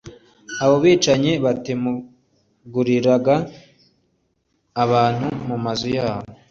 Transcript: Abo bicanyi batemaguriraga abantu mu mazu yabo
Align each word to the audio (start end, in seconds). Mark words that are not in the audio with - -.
Abo 0.63 0.75
bicanyi 0.83 1.31
batemaguriraga 1.45 3.35
abantu 4.83 5.27
mu 5.47 5.55
mazu 5.63 5.89
yabo 5.97 6.27